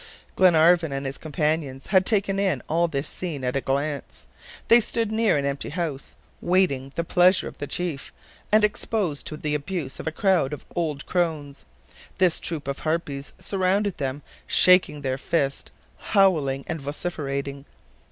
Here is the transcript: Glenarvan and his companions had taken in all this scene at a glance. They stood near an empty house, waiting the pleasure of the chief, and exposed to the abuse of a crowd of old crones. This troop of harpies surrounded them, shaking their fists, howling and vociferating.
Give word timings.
Glenarvan 0.35 0.91
and 0.91 1.05
his 1.05 1.19
companions 1.19 1.85
had 1.85 2.07
taken 2.07 2.39
in 2.39 2.63
all 2.67 2.87
this 2.87 3.07
scene 3.07 3.43
at 3.43 3.55
a 3.55 3.61
glance. 3.61 4.25
They 4.67 4.79
stood 4.81 5.11
near 5.11 5.37
an 5.37 5.45
empty 5.45 5.69
house, 5.69 6.15
waiting 6.41 6.91
the 6.95 7.03
pleasure 7.03 7.47
of 7.47 7.59
the 7.59 7.67
chief, 7.67 8.11
and 8.51 8.63
exposed 8.63 9.27
to 9.27 9.37
the 9.37 9.53
abuse 9.53 9.99
of 9.99 10.07
a 10.07 10.11
crowd 10.11 10.53
of 10.53 10.65
old 10.75 11.05
crones. 11.05 11.65
This 12.17 12.39
troop 12.39 12.67
of 12.67 12.79
harpies 12.79 13.33
surrounded 13.37 13.99
them, 13.99 14.23
shaking 14.47 15.01
their 15.01 15.19
fists, 15.19 15.69
howling 15.99 16.63
and 16.65 16.81
vociferating. 16.81 17.65